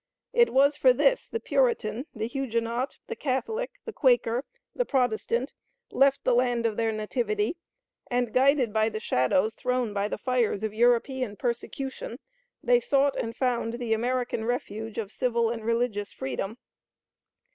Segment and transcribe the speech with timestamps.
[0.33, 4.43] It was for this the Puritan, the Huguenot, the Catholic, the Quaker,
[4.73, 5.53] the Protestant,
[5.91, 7.55] left the land of their nativity,
[8.09, 12.17] and, guided by the shadows thrown by the fires of European persecution,
[12.63, 16.57] they sought and found the American refuge of civil and religious freedom.